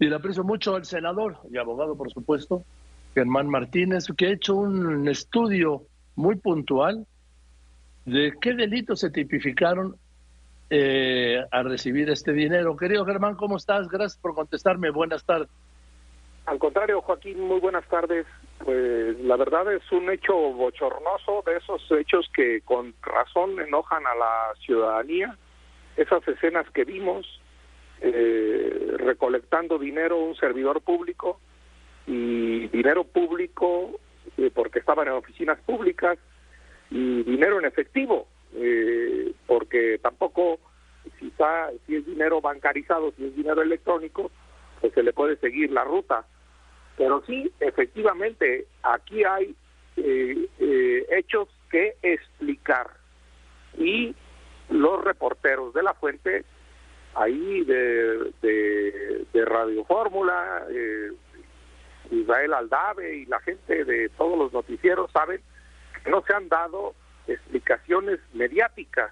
[0.00, 2.64] Y le aprecio mucho al senador y abogado, por supuesto,
[3.14, 5.82] Germán Martínez, que ha hecho un estudio
[6.16, 7.06] muy puntual
[8.06, 9.94] de qué delitos se tipificaron
[10.70, 12.76] eh, a recibir este dinero.
[12.76, 13.88] Querido Germán, ¿cómo estás?
[13.88, 14.90] Gracias por contestarme.
[14.90, 15.50] Buenas tardes.
[16.46, 18.26] Al contrario, Joaquín, muy buenas tardes.
[18.64, 24.14] Pues la verdad es un hecho bochornoso de esos hechos que con razón enojan a
[24.14, 25.36] la ciudadanía.
[25.96, 27.26] Esas escenas que vimos,
[28.00, 31.38] eh, recolectando dinero un servidor público
[32.06, 34.00] y dinero público
[34.38, 36.18] eh, porque estaban en oficinas públicas
[36.90, 40.60] y dinero en efectivo eh, porque tampoco
[41.18, 44.30] si está si es dinero bancarizado si es dinero electrónico
[44.80, 46.24] pues se le puede seguir la ruta.
[46.96, 49.54] Pero sí efectivamente aquí hay
[49.96, 52.88] hechos que explicar.
[53.76, 54.14] Y
[54.70, 56.44] los reporteros de la fuente
[57.14, 61.10] ahí de, de, Radio Fórmula, eh,
[62.10, 65.40] Israel Aldave y la gente de todos los noticieros saben
[66.04, 66.94] que no se han dado
[67.26, 69.10] explicaciones mediáticas,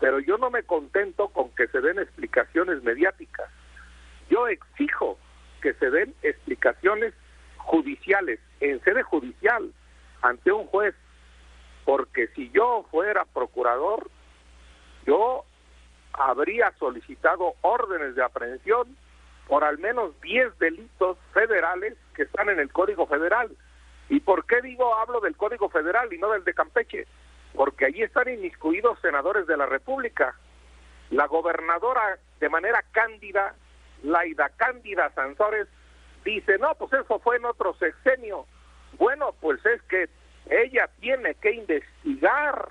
[0.00, 3.48] pero yo no me contento con que se den explicaciones mediáticas.
[4.28, 5.18] Yo exijo
[5.60, 7.14] que se den explicaciones
[7.58, 9.72] judiciales, en sede judicial,
[10.22, 10.94] ante un juez,
[11.84, 14.10] porque si yo fuera procurador,
[15.06, 15.44] yo
[16.12, 18.96] habría solicitado órdenes de aprehensión
[19.46, 23.50] por al menos 10 delitos federales que están en el Código Federal.
[24.08, 27.06] ¿Y por qué digo hablo del Código Federal y no del de Campeche?
[27.54, 30.36] Porque allí están inmiscuidos senadores de la República.
[31.10, 33.54] La gobernadora de manera cándida,
[34.04, 35.66] Laida Cándida Sansores,
[36.24, 38.46] dice, no, pues eso fue en otro sexenio.
[38.98, 40.08] Bueno, pues es que
[40.48, 42.68] ella tiene que investigar.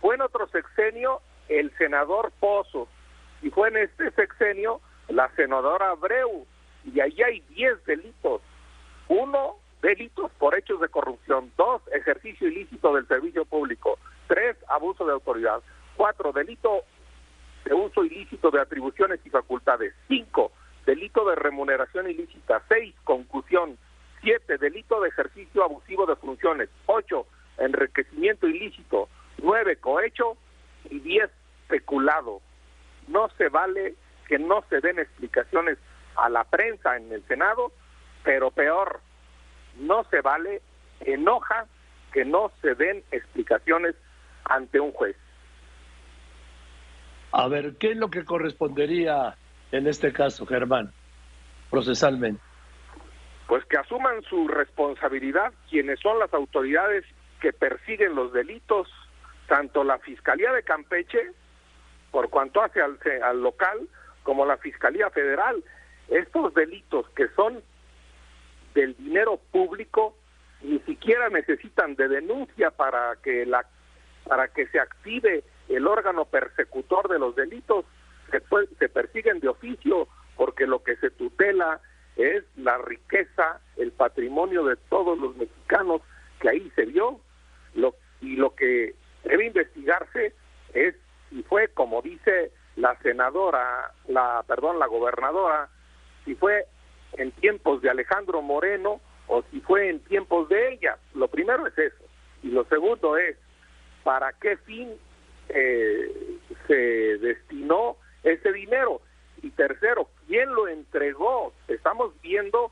[0.00, 2.88] Fue en otro sexenio el senador Pozo
[3.42, 6.46] y fue en este sexenio la senadora Abreu
[6.84, 8.42] y ahí hay 10 delitos.
[9.08, 11.50] Uno, delitos por hechos de corrupción.
[11.56, 13.98] Dos, ejercicio ilícito del servicio público.
[14.26, 15.62] Tres, abuso de autoridad.
[15.96, 16.82] Cuatro, delito
[17.64, 19.94] de uso ilícito de atribuciones y facultades.
[20.08, 20.52] Cinco,
[20.84, 22.62] delito de remuneración ilícita.
[22.68, 23.78] Seis, concusión.
[24.22, 26.68] Siete, delito de ejercicio abusivo de funciones.
[26.86, 27.26] Ocho,
[27.58, 29.08] enriquecimiento ilícito.
[29.38, 30.36] Nueve, cohecho
[30.90, 31.30] y 10
[31.68, 32.40] peculado.
[33.08, 33.94] No se vale
[34.28, 35.78] que no se den explicaciones
[36.16, 37.72] a la prensa en el Senado,
[38.24, 39.00] pero peor,
[39.76, 40.62] no se vale,
[41.00, 41.66] enoja
[42.12, 43.94] que no se den explicaciones
[44.44, 45.16] ante un juez.
[47.32, 49.36] A ver, ¿qué es lo que correspondería
[49.72, 50.92] en este caso, Germán,
[51.70, 52.40] procesalmente?
[53.46, 57.04] Pues que asuman su responsabilidad quienes son las autoridades
[57.40, 58.88] que persiguen los delitos
[59.46, 61.32] tanto la Fiscalía de Campeche,
[62.10, 63.88] por cuanto hace al, al local,
[64.22, 65.62] como la Fiscalía Federal.
[66.08, 67.62] Estos delitos que son
[68.74, 70.14] del dinero público
[70.62, 73.64] ni siquiera necesitan de denuncia para que la
[74.26, 77.84] para que se active el órgano persecutor de los delitos
[78.30, 78.42] se,
[78.78, 81.80] se persiguen de oficio porque lo que se tutela
[82.16, 86.02] es la riqueza, el patrimonio de todos los mexicanos
[86.40, 87.20] que ahí se vio
[87.74, 90.34] lo, y lo que debe investigarse
[90.74, 90.94] es
[91.30, 95.68] si fue como dice la senadora, la perdón, la gobernadora,
[96.24, 96.66] si fue
[97.14, 100.98] en tiempos de Alejandro Moreno o si fue en tiempos de ella.
[101.14, 102.04] Lo primero es eso.
[102.42, 103.36] Y lo segundo es,
[104.04, 104.92] ¿para qué fin
[105.48, 109.00] eh, se destinó ese dinero?
[109.42, 111.54] Y tercero, ¿quién lo entregó?
[111.68, 112.70] Estamos viendo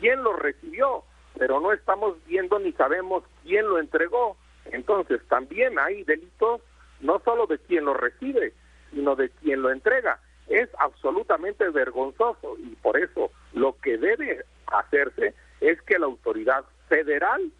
[0.00, 1.04] quién lo recibió,
[1.38, 4.36] pero no estamos viendo ni sabemos quién lo entregó.
[4.72, 6.62] Entonces, también hay delitos
[7.00, 8.52] no solo de quien lo recibe,
[8.90, 10.20] sino de quien lo entrega.
[10.48, 17.50] Es absolutamente vergonzoso y por eso lo que debe hacerse es que la autoridad federal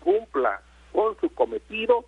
[0.00, 0.62] cumpla
[0.92, 2.04] con su cometido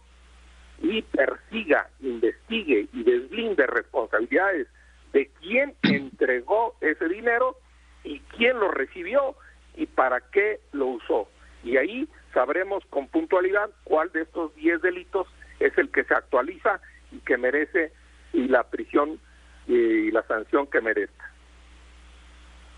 [0.80, 4.66] y persiga, investigue y deslinde responsabilidades
[5.12, 7.56] de quién entregó ese dinero
[8.02, 9.36] y quién lo recibió
[9.76, 11.28] y para qué lo usó.
[11.62, 15.28] Y ahí sabremos con puntualidad cuál de estos 10 delitos
[15.60, 16.80] es el que se actualiza
[17.12, 17.91] y que merece
[18.52, 19.18] la prisión
[19.66, 21.30] y la sanción que merezca.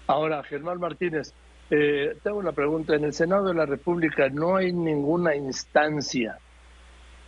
[0.06, 1.34] Ahora, Germán Martínez,
[1.70, 2.94] eh, tengo una pregunta.
[2.94, 6.38] En el Senado de la República no hay ninguna instancia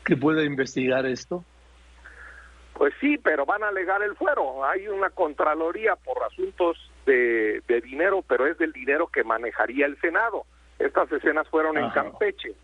[0.04, 1.44] que pueda investigar esto.
[2.74, 4.64] Pues sí, pero van a alegar el fuero.
[4.64, 6.76] Hay una contraloría por asuntos
[7.06, 10.44] de, de dinero, pero es del dinero que manejaría el Senado.
[10.78, 12.54] Estas escenas fueron en Campeche.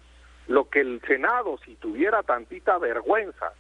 [0.48, 3.54] Lo que el Senado, si tuviera tantita vergüenza,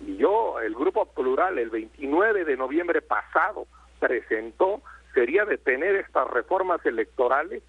[0.00, 3.66] y yo, el Grupo Plural, el 29 de noviembre pasado,
[4.00, 4.82] presentó
[5.14, 7.62] sería detener estas reformas electorales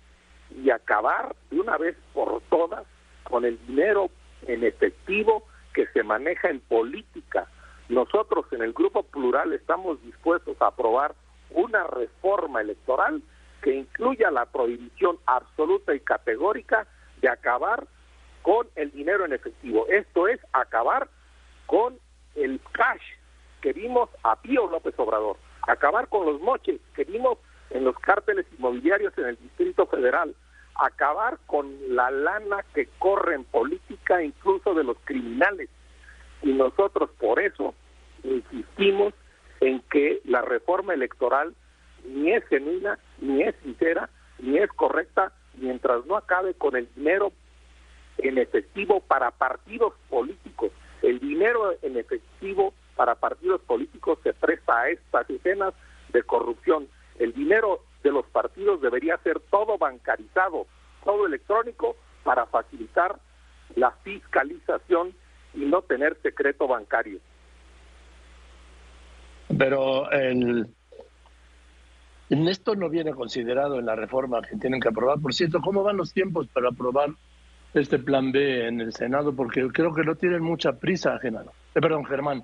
[0.51, 2.85] y acabar de una vez por todas
[3.23, 4.09] con el dinero
[4.47, 5.43] en efectivo
[5.73, 7.47] que se maneja en política.
[7.89, 11.13] Nosotros en el Grupo Plural estamos dispuestos a aprobar
[11.51, 13.21] una reforma electoral
[13.61, 16.87] que incluya la prohibición absoluta y categórica
[17.21, 17.87] de acabar
[18.41, 19.87] con el dinero en efectivo.
[19.87, 21.09] Esto es acabar
[21.65, 21.97] con
[22.35, 23.01] el cash
[23.61, 25.37] que vimos a Pío López Obrador,
[25.67, 27.37] acabar con los moches que vimos
[27.71, 30.35] en los cárteles inmobiliarios en el Distrito Federal,
[30.75, 35.69] acabar con la lana que corre en política incluso de los criminales.
[36.41, 37.73] Y nosotros por eso
[38.23, 39.13] insistimos
[39.61, 41.55] en que la reforma electoral
[42.05, 44.09] ni es genuina, ni es sincera,
[44.39, 47.31] ni es correcta, mientras no acabe con el dinero
[48.17, 50.44] en efectivo para partidos políticos.
[51.27, 55.73] Dinero en efectivo para partidos políticos se presta a estas escenas
[56.13, 56.87] de corrupción.
[57.17, 60.67] El dinero de los partidos debería ser todo bancarizado,
[61.03, 63.19] todo electrónico, para facilitar
[63.75, 65.13] la fiscalización
[65.55, 67.19] y no tener secreto bancario.
[69.57, 70.67] Pero el,
[72.29, 75.19] esto no viene considerado en la reforma que tienen que aprobar.
[75.19, 77.09] Por cierto, ¿cómo van los tiempos para aprobar
[77.79, 79.35] este plan B en el Senado?
[79.35, 81.51] Porque creo que no tienen mucha prisa, Genaro.
[81.73, 82.43] Eh, perdón, Germán.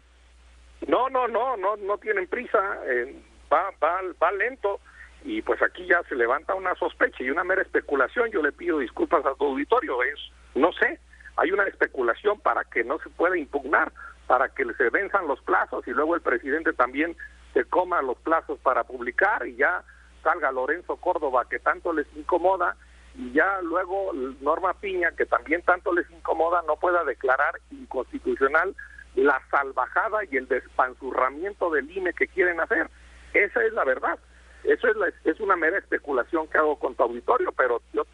[0.88, 2.60] No, no, no, no, no tienen prisa.
[2.86, 3.16] Eh,
[3.52, 4.80] va, va, va lento
[5.24, 8.30] y pues aquí ya se levanta una sospecha y una mera especulación.
[8.32, 10.20] Yo le pido disculpas a tu auditorio, es,
[10.56, 11.00] no sé,
[11.38, 13.92] hay una especulación para que no se pueda impugnar,
[14.28, 17.16] para que se venzan los plazos y luego el presidente también
[17.54, 19.84] se coma los plazos para publicar y ya
[20.24, 22.76] salga Lorenzo Córdoba que tanto les incomoda
[23.16, 28.76] y ya luego Norma Piña que también tanto les incomoda no pueda declarar inconstitucional
[29.16, 32.90] la salvajada y el despanzurramiento del INE que quieren hacer.
[33.34, 34.18] Esa es la verdad.
[34.64, 38.06] Eso es, es una mera especulación que hago con tu auditorio, pero yo,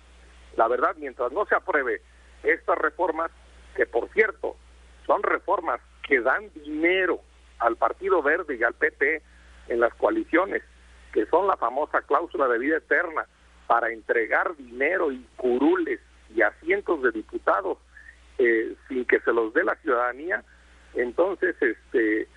[0.56, 2.02] la verdad, mientras no se apruebe
[2.44, 3.30] estas reformas,
[3.76, 4.56] que por cierto,
[5.06, 7.20] son reformas que dan dinero
[7.60, 9.22] al Partido Verde y al PT
[9.68, 10.64] en las coaliciones,
[11.14, 13.28] que son la famosa cláusula de vida eterna
[13.68, 16.00] para entregar dinero y curules
[16.34, 17.78] y asientos de diputados
[18.38, 20.44] eh, sin que se los dé la ciudadanía,
[20.94, 22.28] entonces, este,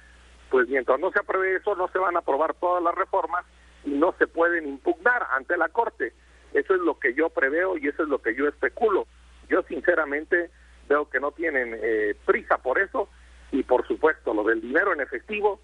[0.50, 3.44] pues mientras no se apruebe eso, no se van a aprobar todas las reformas
[3.84, 6.12] y no se pueden impugnar ante la Corte.
[6.52, 9.06] Eso es lo que yo preveo y eso es lo que yo especulo.
[9.48, 10.50] Yo sinceramente
[10.88, 13.08] veo que no tienen eh, prisa por eso
[13.52, 15.60] y por supuesto lo del dinero en efectivo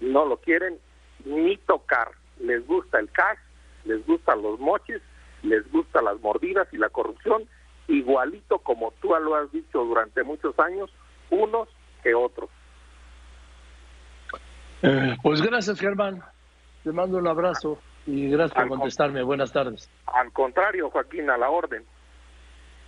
[0.00, 0.78] no lo quieren
[1.24, 2.10] ni tocar.
[2.40, 3.38] Les gusta el cash,
[3.84, 5.02] les gustan los moches,
[5.42, 7.44] les gustan las mordidas y la corrupción,
[7.88, 10.90] igualito como tú lo has dicho durante muchos años,
[11.30, 11.68] unos
[12.02, 12.50] que otros.
[14.82, 16.22] Eh, pues gracias, Germán.
[16.82, 19.22] Te mando un abrazo y gracias por contestarme.
[19.22, 19.90] Buenas tardes.
[20.06, 21.84] Al contrario, Joaquín, a la orden.